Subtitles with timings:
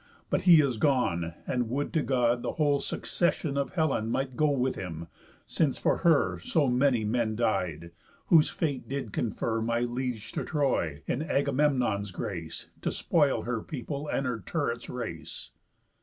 [0.31, 4.49] But he is gone, And would to God the whole successión Of Helen might go
[4.49, 5.05] with him,
[5.45, 7.91] since for her So many men died,
[8.25, 14.07] whose fate did confer My liege to Troy, in Agamemnon's grace, To spoil her people,
[14.07, 15.51] and her turrets race!"